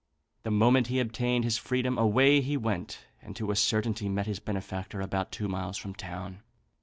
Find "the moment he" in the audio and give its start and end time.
0.41-0.99